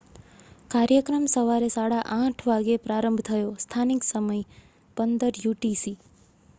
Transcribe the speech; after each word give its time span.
કાર્યક્રમ 0.71 1.27
સવારે 1.29 1.67
8:30 1.73 2.47
વાગ્યે 2.47 2.79
પ્રારંભ 2.85 3.23
થયો. 3.27 3.53
સ્થાનિક 3.63 4.01
સમય 4.05 4.41
15.00 4.97 5.45
યુટીસી 5.45 5.97